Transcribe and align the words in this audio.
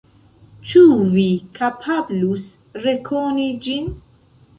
Ĉu 0.69 0.79
Vi 1.11 1.25
kapablus 1.59 2.47
rekoni 2.87 3.45
ĝin? 3.67 3.93